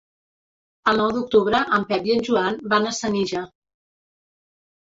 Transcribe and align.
El 0.91 0.97
nou 1.01 1.11
d'octubre 1.17 1.59
en 1.77 1.85
Pep 1.91 2.09
i 2.11 2.15
en 2.15 2.25
Joan 2.31 2.57
van 2.73 2.89
a 2.89 2.95
Senija. 3.01 3.43